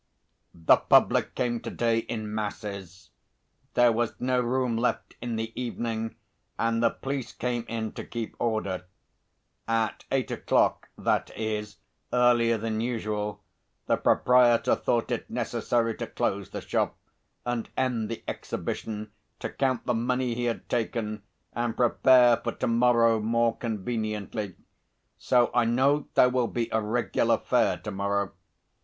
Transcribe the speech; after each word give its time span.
"The 0.55 0.77
public 0.77 1.35
came 1.35 1.59
to 1.59 1.69
day 1.69 1.99
in 1.99 2.33
masses. 2.33 3.11
There 3.75 3.91
was 3.91 4.15
no 4.19 4.41
room 4.41 4.75
left 4.75 5.13
in 5.21 5.35
the 5.35 5.53
evening, 5.53 6.15
and 6.57 6.81
the 6.81 6.89
police 6.89 7.31
came 7.33 7.65
in 7.67 7.91
to 7.91 8.03
keep 8.03 8.35
order. 8.39 8.85
At 9.67 10.05
eight 10.11 10.31
o'clock, 10.31 10.89
that 10.97 11.29
is, 11.37 11.77
earlier 12.11 12.57
than 12.57 12.81
usual, 12.81 13.43
the 13.85 13.95
proprietor 13.95 14.73
thought 14.73 15.11
it 15.11 15.29
necessary 15.29 15.93
to 15.97 16.07
close 16.07 16.49
the 16.49 16.61
shop 16.61 16.97
and 17.45 17.69
end 17.77 18.09
the 18.09 18.23
exhibition 18.27 19.11
to 19.37 19.49
count 19.49 19.85
the 19.85 19.93
money 19.93 20.33
he 20.33 20.45
had 20.45 20.67
taken 20.67 21.21
and 21.53 21.77
prepare 21.77 22.37
for 22.37 22.53
to 22.53 22.65
morrow 22.67 23.19
more 23.19 23.55
conveniently. 23.55 24.55
So 25.19 25.51
I 25.53 25.65
know 25.65 26.07
there 26.15 26.29
will 26.31 26.47
be 26.47 26.69
a 26.71 26.81
regular 26.81 27.37
fair 27.37 27.77
to 27.77 27.91
morrow. 27.91 28.31